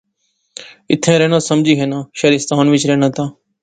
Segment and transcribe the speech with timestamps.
[0.89, 3.25] ایتھیں رہنا سمجھی ہنا شعرستان وچ رہنا دا